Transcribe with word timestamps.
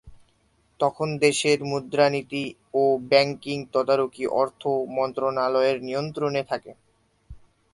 তখন 0.79 1.07
দেশের 1.19 1.59
মুদ্রানীতি 1.63 2.43
ও 2.73 2.83
ব্যাংকিং 3.11 3.57
তদারকি 3.73 4.23
অর্থ 4.41 4.61
মন্ত্রণালয়ের 4.97 5.77
নিয়ন্ত্রণে 5.83 6.41
থাকে। 6.43 6.71